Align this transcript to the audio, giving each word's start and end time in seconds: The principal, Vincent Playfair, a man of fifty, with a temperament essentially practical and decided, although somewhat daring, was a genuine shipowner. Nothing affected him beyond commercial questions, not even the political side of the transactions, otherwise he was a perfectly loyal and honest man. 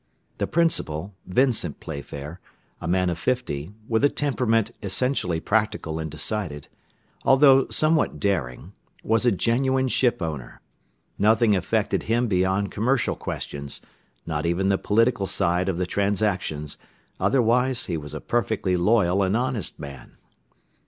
The 0.39 0.47
principal, 0.47 1.13
Vincent 1.27 1.79
Playfair, 1.79 2.39
a 2.81 2.87
man 2.87 3.11
of 3.11 3.19
fifty, 3.19 3.71
with 3.87 4.03
a 4.03 4.09
temperament 4.09 4.71
essentially 4.81 5.39
practical 5.39 5.99
and 5.99 6.09
decided, 6.09 6.67
although 7.23 7.67
somewhat 7.67 8.19
daring, 8.19 8.73
was 9.03 9.27
a 9.27 9.31
genuine 9.31 9.87
shipowner. 9.87 10.59
Nothing 11.19 11.55
affected 11.55 12.01
him 12.09 12.27
beyond 12.27 12.71
commercial 12.71 13.15
questions, 13.15 13.79
not 14.25 14.47
even 14.47 14.69
the 14.69 14.79
political 14.79 15.27
side 15.27 15.69
of 15.69 15.77
the 15.77 15.85
transactions, 15.85 16.79
otherwise 17.19 17.85
he 17.85 17.95
was 17.95 18.15
a 18.15 18.19
perfectly 18.19 18.75
loyal 18.75 19.21
and 19.21 19.37
honest 19.37 19.79
man. 19.79 20.17